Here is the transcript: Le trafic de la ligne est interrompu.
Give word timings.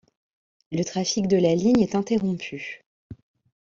Le 0.71 0.81
trafic 0.81 1.27
de 1.27 1.37
la 1.37 1.53
ligne 1.53 1.81
est 1.83 1.93
interrompu. 1.93 2.83